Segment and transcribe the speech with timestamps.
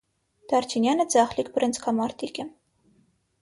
[0.53, 2.47] Դարչինյանը ձախլիկ բռնցքամարտիկ է։